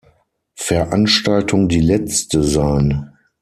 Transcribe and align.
Veranstaltung 0.55 1.69
die 1.69 1.79
letzte 1.79 2.41
sein. 2.41 3.15